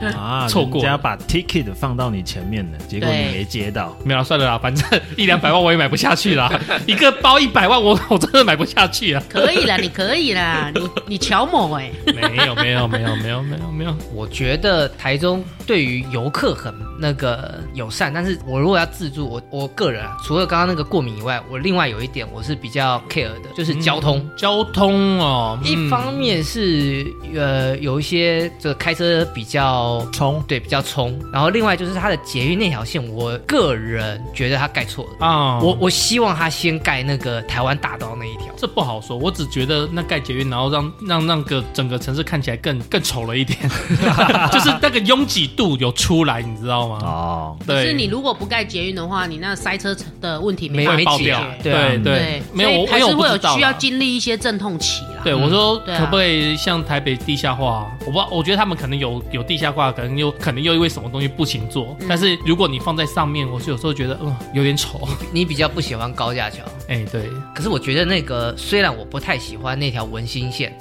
[0.15, 6.51] 啊，错过，人家把 ticket 放到你前面了，结果你没接到，没有算了啦，反正一两百万我也买不下去啦，
[6.85, 24.19] 一个包一百万我 我真的买不下去啊，可以啦，你可以啦，你你乔某哎，没有没有没有没有没有没有，我觉得台中对于游客很那个友善，但是我如果要自助，我我个人啊，除了刚刚那个过敏以外，我另外有一点我是比较 care 的，就是交通。
[24.19, 35.25] 嗯、交通哦，一方面是呃有一些这个开车比较冲，对，比较冲，然后另外就是它的捷运那条线，我个人觉得它盖错了。
[35.25, 43.59] 啊，我我希望它先盖那个台湾大道那一条，这不好说，我只觉得那盖捷运，然后让让那个整个城市看起来更更丑了一点，
[44.51, 46.99] 就是那个拥挤度有出来，你知道吗？
[47.01, 47.75] 哦，对。
[47.75, 55.14] 可是你如果不盖捷运的话，你那塞车的问题没法爆掉，对对对，没有，还是会有需要经历一些阵痛期啦。
[55.25, 57.91] 对，我说可不可以像台北地下化？
[58.01, 61.97] 我不知道，我觉得他们可能有有地下化，可能又可能又因为什么东西不行做。
[62.07, 65.07] 但是如果你放在上面，我是有时候觉得嗯有点丑。
[65.33, 66.57] 你比较不喜欢高架桥？
[66.87, 67.27] 哎，对。
[67.55, 70.71] 可是我觉得那个虽然我不太喜欢那条文心线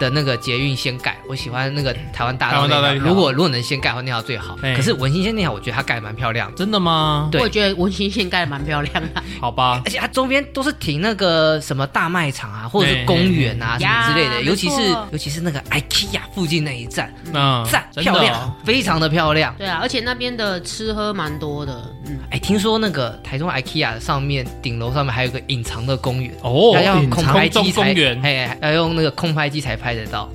[0.00, 2.94] 的那个捷运先盖，我喜欢那个台湾大道那条。
[2.94, 4.56] 如果如果能先盖的话，那条最好。
[4.74, 6.50] 可是文心线那条，我觉得它盖的蛮漂亮。
[6.54, 7.28] 真的吗？
[7.30, 9.22] 对，我觉得文心线盖的蛮漂亮的。
[9.38, 9.82] 好吧。
[9.84, 14.42] 而且它周边都是停那个什么大卖场啊，或者是公园啊什么之类的。
[14.42, 19.54] 尤其是尤其是那个 IKEA 附近那一站，嗯，站，漂亮，非常的漂亮。
[19.56, 21.72] 对啊，而且那边的吃喝蛮多的。
[22.06, 30.28] 嗯，哎，听说那个台中 IKEA 上面顶楼上面还有个隐藏的公园哦，要用空拍机才，哎，要用那个空拍机才拍得到。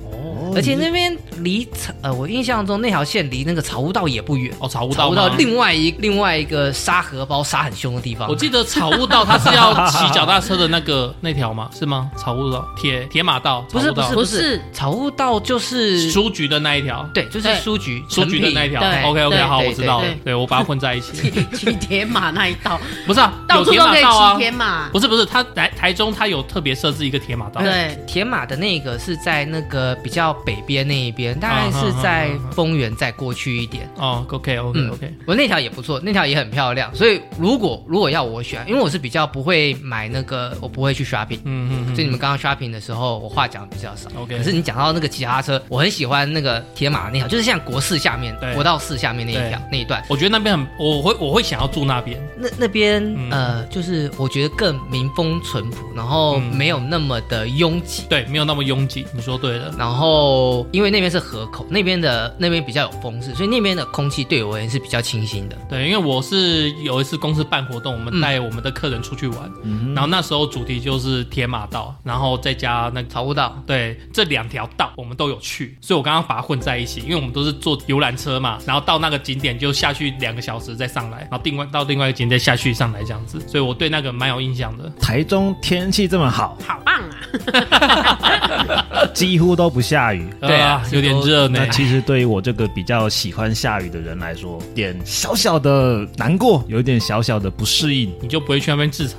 [0.52, 1.68] 而且那边离
[2.02, 4.66] 呃，我印象中那条线离那个草悟道也不远哦。
[4.66, 8.28] 草悟道，草悟道另外一另外一个沙河包沙很凶的地方。
[8.28, 11.70] 我记得草悟道它是要骑脚踏车的那个那条吗？
[11.72, 12.10] 是吗？
[12.16, 17.08] 草悟道铁铁马道不是不是不是草悟道就是书局的那一条。
[17.14, 18.80] 对，就是书局书局的那一条。
[19.04, 20.08] OK OK 好，我知道了。
[20.24, 21.30] 对，我把它混在一起。
[21.54, 24.88] 骑铁马那一道不是啊，到处都可以骑铁马。
[24.88, 27.60] 不是不是，他台台中他有特别设置一个铁马道。
[27.60, 31.38] 对，铁马的那个是在那个比较北边那一边。
[31.38, 34.24] 大概是在丰原再过去一点哦。
[34.30, 36.94] OK OK OK，我那条也不错，那条也很漂亮。
[36.94, 41.40] 所以如果如果要我选，因为我是比较不会买那个，我不会去 shopping。
[41.44, 41.94] 嗯嗯。
[41.94, 44.08] 所以你们刚刚 shopping 的时候，我话讲的比较少。
[44.16, 44.38] OK。
[44.38, 50.02] 可是你讲到那个骑脚踏车，我很喜欢那个铁马那条，就是像国四下面，国道四下面那一条那一段。
[50.08, 52.18] 我觉得那边很，我会我会想要住那边。
[52.38, 58.04] 那那边呃，就是我觉得更民风淳朴，然后没有那么的拥挤。
[58.08, 59.06] 对，没有那么拥挤。
[59.12, 59.70] 你说对了。
[59.76, 61.10] 然后因为那边。
[61.10, 65.56] 是河口那边的，那边比较有风势，所以那边的空气对我而言是比较清新的。
[65.68, 73.62] 对，因为我是有一次公司办活动，我们带我们的客人出去玩，嗯、然后那时候主题就是铁马道，然后再加那个草悟道。
[73.66, 84.90] 对，这两条道我们都有去，所以我刚刚把它混在一起，因为我们都是坐游览车嘛，然后到那个景点就下去两个小时再上来，然后另外到另外一个景点再下去上来这样子，所以我对那个蛮有印象的。
[85.00, 87.19] 台中天气这么好，好棒啊！
[89.14, 90.28] 几乎都不下雨。
[90.40, 90.82] 对啊。
[90.92, 91.60] 有点热呢。
[91.64, 99.18] 那其实对于我这个比较喜欢下雨的人来说，点小小的难过，有点小小的不适应，你就不会去那边自残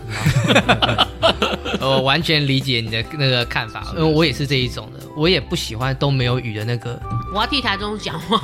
[0.67, 1.07] 吗？
[1.79, 6.99] 我完全理解你的那个看法，因 为我也是这一种的，我也不喜欢都没有雨的那个。
[7.33, 8.37] 我要替台中讲话，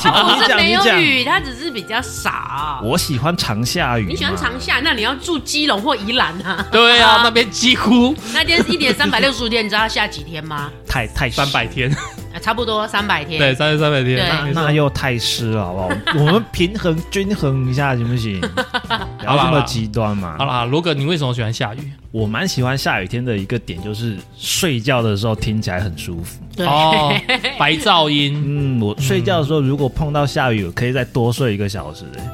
[0.00, 2.80] 他不是没有雨，他只是比较少。
[2.82, 4.06] 我喜欢常下雨。
[4.08, 6.66] 你喜欢常下，那你要住基隆或宜兰啊？
[6.72, 10.70] 对啊，那边几乎那天一年三百六十五天，你知道要下几天吗？
[10.86, 11.90] 太太三百天。
[12.40, 14.16] 差不多三百天，对，三千三百天，
[14.54, 15.88] 那那又太湿了，好不好？
[16.14, 18.40] 我们平衡均衡一下行不行？
[19.18, 20.36] 不要这么极端嘛。
[20.38, 21.78] 好啦，罗哥，你为什么喜欢下雨？
[22.12, 26.38] 我蛮喜欢下雨天的一个点，就是睡觉的时候听起来很舒服。
[26.58, 27.12] 哦，
[27.58, 28.40] 白噪音。
[28.46, 32.04] 嗯，我睡觉的时候如果碰到下雨，我可以再多睡一个小时。
[32.16, 32.24] 哎，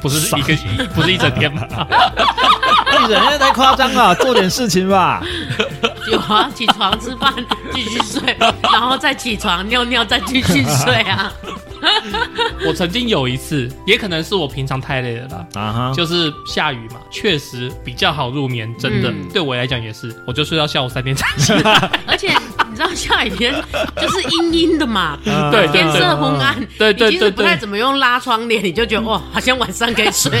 [0.00, 0.56] 不是一个，
[0.94, 1.62] 不是一整天吗？
[3.06, 5.22] 你人家太夸张了， 做点事情吧。
[6.10, 7.32] 有啊，起床吃饭
[7.72, 11.32] 继续睡，然后再起床尿尿再继续睡啊。
[12.66, 15.46] 我曾经有一次，也可能是我平常太累了啦。
[15.54, 21.54] 啊哈，就是下雨嘛，确实比较好入眠，真的，对我来讲也是，我就睡到下午三点才起。
[22.06, 22.39] 而且你
[22.80, 23.54] 知道下雨天
[24.00, 25.18] 就是阴阴的嘛，
[25.50, 30.40] 对，天色昏暗，对对对，其实不太怎么用拉窗帘，你就觉得哇， 好像晚上可以睡。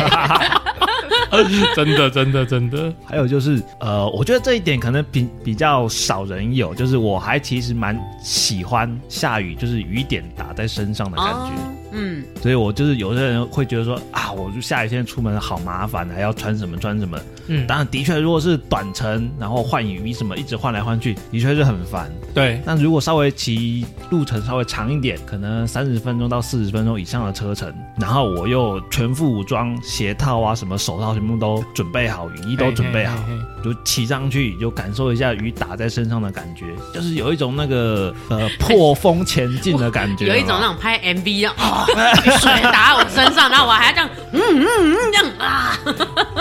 [1.76, 2.92] 真的，真的，真的。
[3.04, 11.32] 还有就是，呃，我觉得这一点可能比比较少人有，就是我还其实蛮喜欢下雨，就是雨点打在身上的感觉。
[11.32, 17.18] 哦嗯，所以我就是有些人会觉得说啊，我就下雨天出门好麻烦，还要穿什么穿什么。
[17.48, 22.10] 嗯，当然的确，如果是短程，然后换雨衣什么一直换来换去，的确是很烦。
[22.32, 33.16] 对，那如果稍微骑路程稍微长一点，可能三十分钟到四十分钟以上的车程，然后我又全副武装，鞋套啊什么手套全部都准备好，雨衣都准备好。
[33.16, 41.84] 嘿嘿嘿嘿就骑上去，就感受一下雨打在身上的感觉，就是有一种那个呃破风前进的感觉，有一种那种拍 MV 的哦，
[42.40, 45.78] 水 打我身上，然后我还要这样，嗯嗯嗯这样啊。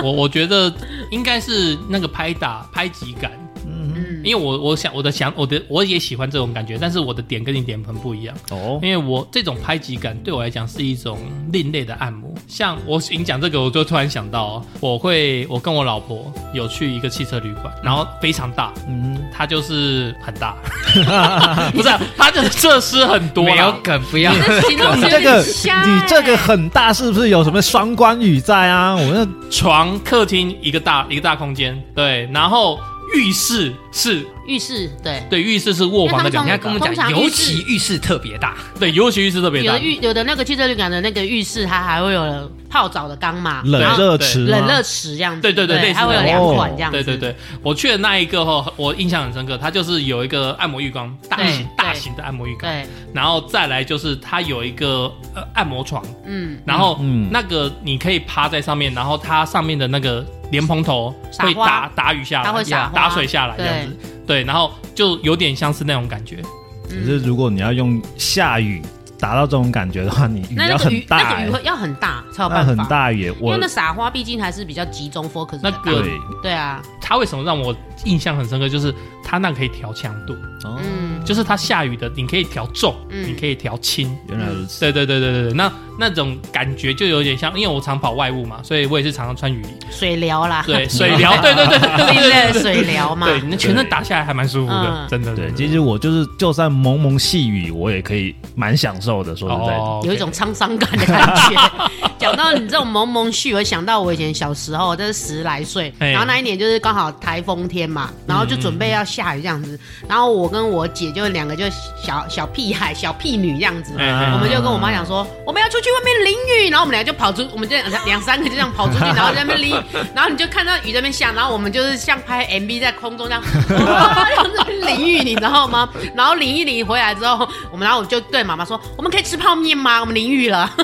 [0.01, 0.73] 我我觉得
[1.11, 3.31] 应该是那个拍打拍击感。
[3.65, 3.89] 嗯
[4.21, 8.77] 因为我我想我的想我的我也喜欢这种感觉，但是我的点跟你点很不一样哦。
[8.83, 11.17] 因为我这种拍击感对我来讲是一种
[11.53, 12.29] 另类的按摩。
[12.45, 20.57] 像我你讲这个，我就突然想到，我会我跟我老婆有去一个汽车旅馆，然后非常大，嗯，它就是很大，
[21.71, 24.33] 不是它的设施很多，没有梗不要。
[24.33, 28.95] 你这个你这个很大是不是有什么双关语在啊？
[28.95, 32.79] 我们床客厅一个大一个大空间，对，然后。
[33.15, 36.29] 浴室是浴室，对对，浴室是卧房的。
[36.29, 39.73] 人家跟我们讲，尤其浴室特别大，对，尤其浴室特别大。
[39.73, 45.41] 有的浴有的那个汽车旅馆的那个浴室，它还会有泡澡的缸嘛，冷热池，冷热池这样子。
[45.41, 47.03] 对对对，它会有两款这样子。
[47.03, 52.71] 对对对，我去的那一个哈，我印象很深刻，它就是有一个按摩浴缸，大型大型的按摩浴缸。
[52.71, 56.99] 对，然后再来就是它有一个呃按摩床，嗯，然后
[57.31, 60.23] 那个你可以趴在上面，然后它上面的那个。
[60.51, 66.37] 莲蓬头会打打雨下来，会打水下来这样子，对，然后就有点像是那种感觉。
[66.83, 68.81] 可是如果你要用下雨
[69.19, 72.69] 达到这种感觉的话，你雨要很大，那个雨会要很大才有办法。
[72.69, 75.59] 很大雨，因为那撒花毕竟还是比较集中 focus。
[75.61, 76.03] 那个
[76.41, 78.67] 对啊，它为什么让我印象很深刻？
[78.67, 80.35] 就是它那可以调强度。
[80.65, 84.17] 嗯，就是它下雨的，你可以调重，你可以调轻。
[84.29, 84.79] 原来如此。
[84.79, 85.71] 对对对对对对，那。
[85.99, 89.85] 那种感觉就有点像，因为我常跑外务嘛，所以我也是常常穿雨衣。
[89.91, 95.35] 水疗啦，对， 水疗，对对对对对对，水疗嘛，对，你全身打下来还蛮舒服的，真的。
[95.35, 99.35] 对，其实我就是，就算蒙蒙细雨，我也可以蛮享受的。
[99.35, 101.61] 说实在，有一种沧桑感的感觉。
[102.17, 111.65] 讲到你这种蒙蒙细雨，我想到我以前小时候，就是十来岁，然后那一年就是刚好台风天嘛，然后就准备要下雨这样子，然后我跟我姐就两个就
[112.01, 115.88] 小小屁孩、小屁女这样子，我们就跟我妈讲说，我们要出去。
[115.91, 116.33] 外面淋
[116.65, 119.71] 雨，然后我们俩就跑出，我们这两两三个就这样跑出去，然后在那边淋，
[120.15, 123.41] 然后你就看到雨在那边下，然后我们就是像拍 MV 在空中这样，
[123.85, 124.27] 哇，
[124.81, 125.89] 在淋雨，你知道吗？
[126.15, 129.99] 然后淋一淋回来之后，我们然后我就对妈妈说：“我们可以吃泡面吗？
[129.99, 130.69] 我们淋雨了。”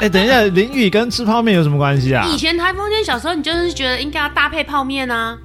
[0.00, 2.26] 哎，等一下，淋雨跟吃泡面有什么关系啊？
[2.32, 5.36] 以前台风天小时候，你就是觉得应该要搭配泡面啊。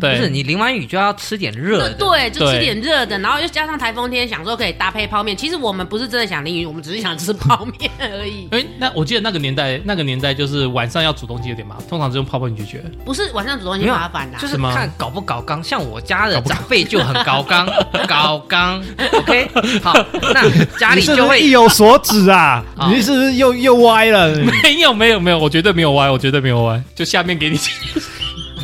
[0.00, 5.36] 对，不是你淋完雨就要吃点热的，对，就吃点热的，然后又加上台风天，想说可以搭配泡面。
[5.36, 8.48] 其实我们不是真的想淋雨，我们只是想吃泡面而已。
[8.52, 12.82] 哎，那我记得那个年代，那个年代就是晚上要煮东西有点麻烦，通常是用泡泡面解决。
[13.04, 15.62] 不是晚上煮东西麻烦的，就是看搞不搞刚。
[15.62, 17.66] 像我家的长辈就很 搞刚，
[18.06, 18.82] 搞刚。
[19.12, 19.48] OK，
[19.82, 19.94] 好，
[20.32, 22.64] 那家里就会意有所指啊。
[22.88, 24.34] 你是不是又又歪了？
[24.62, 26.80] 没有，没有，没有，我绝对没有歪，我绝对没有歪。
[26.94, 27.58] 就下面给你。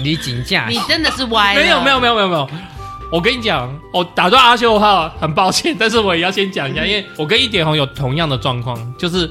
[0.05, 1.55] 你紧架，你真的是歪。
[1.55, 2.49] 没有没有没有没有没有，
[3.11, 9.29] 我跟你讲，我打断阿修的话很抱歉，但是我也要先讲一下，因为我跟一点红有同样的状况，就是。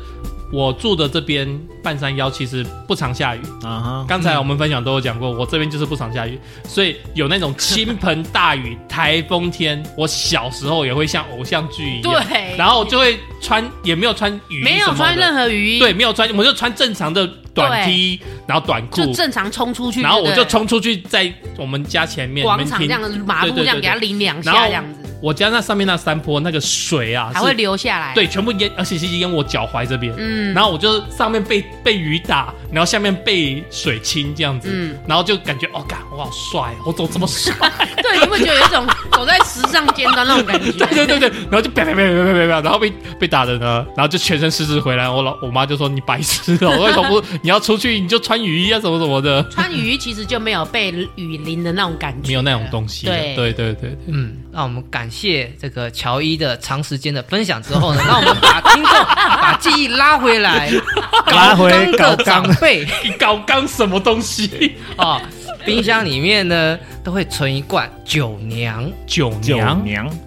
[0.54, 3.42] 我住的这边半山腰其实不常下雨。
[3.64, 4.06] 啊。
[4.08, 25.03] 刚才我们分享都有讲过，我这边就是不常下雨，所以有那种倾盆大雨、台风天，我小时候也会像偶像剧一样，对，然后就会穿，也没有穿雨衣，没有穿任何雨衣，对，没有穿，我就穿正常的短 T，然后短裤，就正常冲出去，然后我就冲出去，在我们家前面广场这样的马路这样给它淋两下这样子。
[25.24, 30.14] 我家那上面那山坡那个水啊，还会流下来，对，全部淹，而且是淹我脚踝这边。
[30.18, 34.68] 嗯，然后我就上面被被雨打，然后下面被水侵这样子。
[34.70, 37.56] 嗯，然后就感觉哦，感，我好帅，我怎么这么帅？
[38.04, 40.74] 对，你会觉得有一种 走在时尚尖端那种感觉。
[40.74, 45.10] 对对对对，然后就啪啪啪啪啪啪，然后被被打的呢，然后就全身湿湿回来。
[45.10, 49.42] 我老我妈就说你白痴哦， 为什么不你要出去你就穿雨衣啊什么什么的？
[49.50, 53.06] 穿雨衣其实就没有被雨淋的那种感觉，没有那种东西。
[53.06, 55.10] 对对对对，嗯，那我们感。
[55.14, 60.72] 谢这个乔伊的长时间的分享之后呢， 那我们把听众把记忆拉回来，
[61.32, 62.18] 拉回高刚。
[62.18, 62.86] 的长辈，
[63.20, 64.76] 高刚什么东西？
[64.98, 65.22] 啊？
[65.66, 69.82] 冰箱里面呢都会存一罐酒酿，酒酿，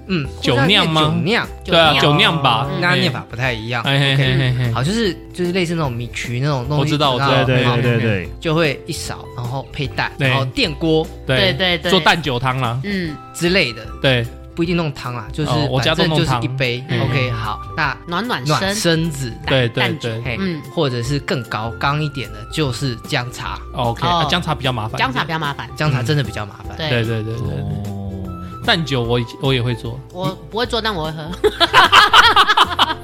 [0.07, 1.03] 嗯，酒酿吗？
[1.03, 3.85] 酒酿，对啊，酒酿吧，那念法不太一样。
[4.73, 13.15] 好，就是就是类似那种米曲那种东西，我知道，我知道，对对对对，就会一勺，然后配蛋，然后电锅，对对对，做蛋酒汤啦，嗯。
[13.35, 14.25] 之类的，对。
[14.57, 16.83] 不一定弄汤啊，就是我家都弄，就是一杯。
[16.89, 18.97] OK，好，那暖暖暖身。
[19.11, 23.59] 子，对对对，嗯，或者是更高刚一点的，就是姜茶。
[23.75, 26.77] OK，姜茶比较麻烦，姜茶比较麻烦，姜茶真的比较麻烦。
[26.77, 26.89] 对。
[26.89, 31.31] 对对对对，蛋酒我我也会做，我不会做，但我会喝。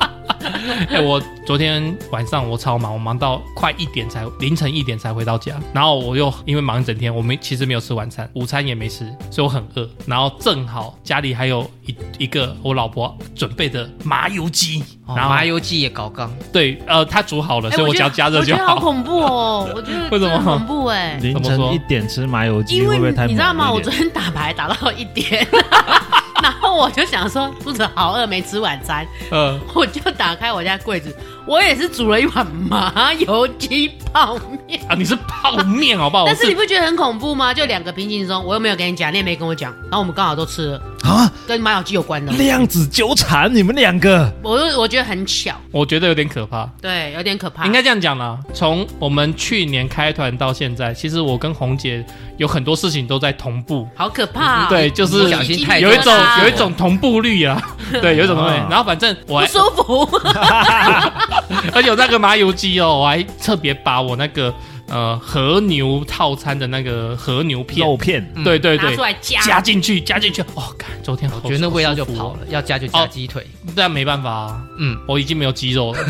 [0.89, 9.89] 哎，我昨天晚上我超忙，我忙到快一点才凌晨一点才回到家，然后我又因为忙一整天，我没其实没有吃晚餐，午餐也没吃，所以我很饿。
[10.07, 18.63] 然后正好家里还有一一个我老婆准备的麻油鸡，哦、然后麻油鸡也搞刚，对，呃，它煮好了，所以我只要加热就好。
[18.63, 21.19] 我觉得好恐怖哦，我觉得 为什么恐怖哎？
[21.23, 23.27] 凌晨一点吃麻油鸡会不会太？
[23.27, 23.71] 你知道吗？
[23.71, 25.47] 我昨天打牌打到一点。
[26.43, 34.95] 然后我就想说肚子好饿，没吃晚餐，嗯，我就打开我家柜子，我也是煮了一碗麻油鸡泡面啊！
[34.97, 36.25] 你是泡面好不好？
[36.25, 37.53] 但是你不觉得很恐怖吗？
[37.53, 47.67] 就两个平行中，我又没有跟你讲，你也没跟我讲，然后我们刚好都吃了啊，跟麻油鸡有关的量子纠缠，你们两个，我我觉得很巧，我觉得有点可怕，对，有点可怕。
[47.67, 52.05] 应该这样讲啦，从我们去年开团到现在，其实我跟红姐
[52.37, 56.13] 有很多事情都在同步，好可怕，对，就是小心太有一种。
[56.43, 57.61] 有一种同步率啊，
[58.01, 58.55] 对，有一种东西。
[58.71, 60.09] 然后反正我舒服，
[61.73, 64.53] 而且有那个麻油鸡哦，我还特别把我那个
[64.89, 70.43] 呃和牛套餐的那个和牛片肉片，对对对，拿出来加加进去，加进去。
[70.55, 73.47] 哦，看昨天我觉得那味道就跑了，要加就加鸡腿，
[73.77, 75.99] 但没办法啊，嗯，我已经没有鸡肉了。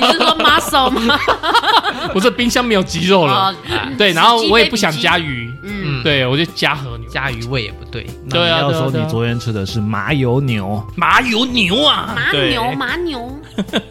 [0.00, 1.16] 你是说 muscle 吗？
[2.12, 3.54] 不是，冰箱没有鸡肉了。
[3.96, 8.06] 对，然后我也不想加鱼，嗯，对我就加和牛，加鱼味也不对。
[8.30, 13.38] 对啊，要说你昨天吃的是麻油牛，麻油牛啊，麻牛麻牛，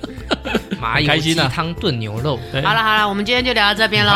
[0.81, 2.39] 麻油鸡汤炖牛肉。
[2.63, 4.11] 好了好了，我们今天就聊到这边喽，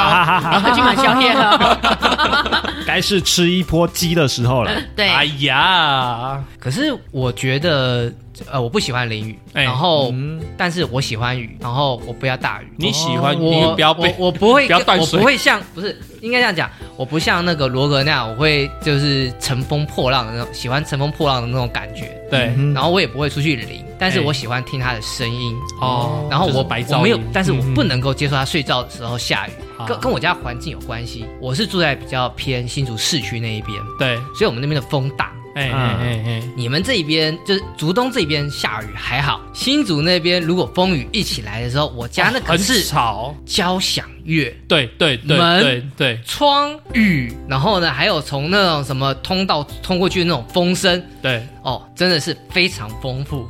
[0.62, 2.74] 快去买宵夜了。
[2.86, 4.72] 该是吃一波鸡的时候了。
[4.96, 8.12] 对，哎呀，可是我觉得。
[8.52, 10.14] 呃，我不喜欢淋雨，然后，
[10.58, 12.68] 但是我喜欢雨，然后我不要大雨。
[12.78, 13.40] 你喜欢雨，
[13.76, 15.18] 不要我我不会，不要断水。
[15.18, 22.12] 我不会像，不是应该这样讲，我不像那个罗格那样，我会就是乘风破浪的那种，喜欢乘风破浪的那种感觉。
[22.30, 26.28] 对，然后我也不会出去淋，但是我喜欢听他的声音哦。
[26.30, 29.52] 然后我我没有，但是我不能够接受他睡觉的时候下雨，
[29.88, 31.26] 跟跟我家环境有关系。
[31.40, 35.32] 我是住在比较偏新竹市区那一边，对，所以我们那边的风大。
[35.56, 36.44] 哎哎哎哎！
[36.56, 46.20] 你们这边就是竹东这边下雨还好，新竹那边如果风雨一起来的时候，我家那可是吵，交响乐，对对对，门对。
[46.26, 51.42] 窗雨，然后呢还有从那种什么通道通过去的那种风声，对。
[51.64, 53.48] 哦，真的是非常丰富，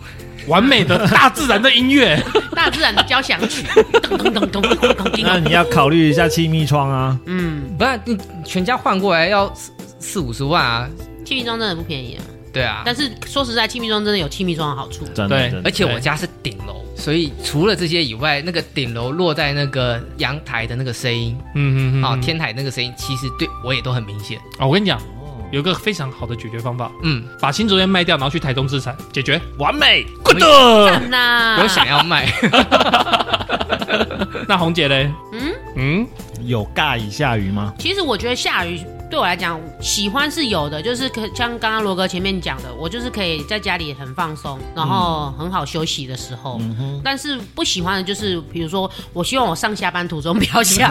[0.47, 2.21] 完美的大自然的音乐，
[2.55, 3.65] 大自然的交响曲，
[4.03, 5.11] 咚咚咚咚咚。
[5.23, 10.87] 那你要考虑一下气密窗啊，嗯，不然你全家换过来要四四五十万啊。
[11.25, 12.23] 气密装真的不便宜啊！
[12.53, 15.03] 对啊，但是说实在，气密装真的有气密装的好处。
[15.13, 24.67] 真的，而且我家是顶楼，所以除了这些以外，那个顶楼落在那个阳台的那个声音，嗯嗯嗯，啊，天台那个声音，其实对我也都很明显哦。
[24.67, 24.97] 我跟你讲，
[25.51, 30.41] 有个非常好的解决方法，嗯，把新竹店卖掉，然后去台东资产，解决完美，good。
[30.41, 32.31] 我想要卖。
[34.47, 35.11] 那红姐嘞？
[35.33, 36.07] 嗯嗯，
[36.45, 37.73] 有尬以下雨吗？
[37.77, 38.79] 其实我觉得下雨。
[39.09, 46.57] 对我来讲，喜欢是有的，就是可像刚刚罗哥前面讲的，我就是可以在家里很放松，然后很好休息的时候。
[46.59, 50.89] 嗯、哼但是不喜欢的就是，比如说，我希望我上下班途中不要下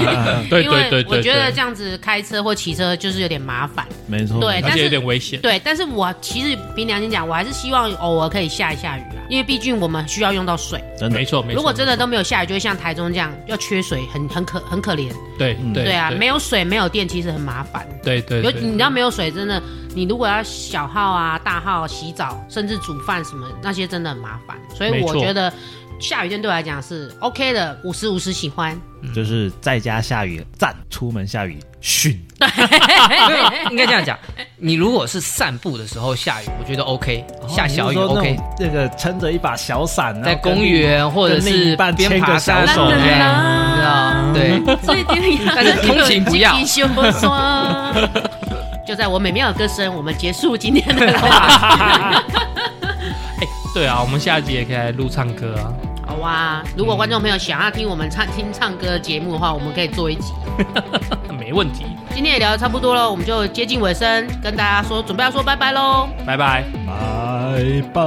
[0.00, 0.04] 雨，
[0.62, 3.86] 因为我觉得这样子开车或骑车就是有点麻烦。
[4.06, 5.40] 没错，对，而且有点危险。
[5.40, 10.82] 对，但是我其实凭良心讲，我还是希望偶尔可以下一下雨啊，因为毕竟我们需要用到水。
[10.98, 11.56] 真的，没错，没错。
[11.56, 15.10] 如果真的都没有下雨，就会像台中这样要缺水，很很可很可怜。
[15.38, 17.86] 对，对，对啊，没有水，没有电，其实很麻烦。
[18.02, 19.62] 对对，有你知道没有水，真的，
[19.94, 24.56] 你如果要小号啊、大号洗澡，甚至煮饭什么那些，真的很麻烦。
[24.74, 25.52] 所以我觉得
[26.00, 28.76] 下雨天对我来讲是 OK 的，五十五十喜欢。
[29.14, 32.20] 就是在家下雨赞，出门下雨训。
[32.36, 34.18] 对， 应该这样讲。
[34.58, 38.38] 你如果是散步的时候下雨，我觉得 OK，下小雨 OK。
[38.56, 44.64] 这个撑着一把小伞，在公园或者是边爬山手这样，你知道？
[44.64, 45.46] 对。
[45.54, 46.56] 但是通勤不要。
[48.86, 51.06] 就在我美妙的歌声，我们结束今天的。
[53.38, 55.68] 哎，对啊，我们下集也可以来录唱歌啊。
[56.16, 60.32] 好哇，如果观众朋友想要听我们唱听唱歌的节目的话，我们可以做一集。
[61.38, 61.84] 没问题。
[62.14, 66.08] 今天也聊得差不多了，我们就接近尾声，跟大家说，准备要说拜拜喽！
[66.24, 68.02] 拜拜，拜拜，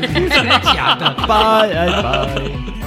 [0.08, 1.10] 真的假的？
[1.26, 2.79] 拜拜。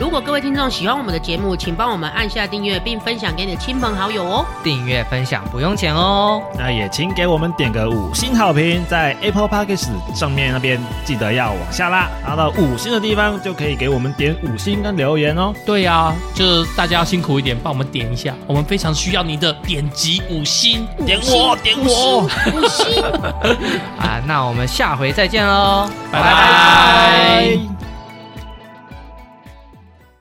[0.00, 4.44] 如果各位听众喜欢我们的节目，请帮我们按下订阅，并分享给你的亲朋好友哦。
[4.62, 6.42] 订阅分享不用钱哦。
[6.58, 15.54] 那也请给我们点个五星好评，在 Apple Podcast 上面那边记得要往下拉，拉到五星的地方就可以给我们点五星跟留言哦。
[15.64, 23.00] 对呀、啊，就是大家要辛苦一点，帮我们点一下，我们非常需要你的点击五星，点我，点我，五星。
[23.98, 27.73] 啊，那我们下回再见喽，拜拜。